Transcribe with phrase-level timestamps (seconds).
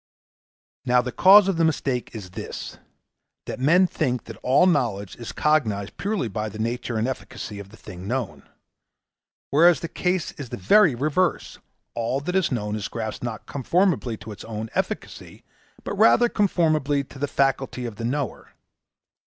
[0.83, 2.79] 'Now, the cause of the mistake is this
[3.45, 7.69] that men think that all knowledge is cognized purely by the nature and efficacy of
[7.69, 8.41] the thing known.
[9.51, 11.59] Whereas the case is the very reverse:
[11.93, 15.43] all that is known is grasped not conformably to its own efficacy,
[15.83, 18.53] but rather conformably to the faculty of the knower.